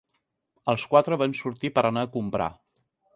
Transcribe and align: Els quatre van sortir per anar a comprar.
Els 0.73 0.85
quatre 0.93 1.19
van 1.23 1.35
sortir 1.41 1.71
per 1.77 1.83
anar 1.91 2.07
a 2.09 2.11
comprar. 2.17 2.49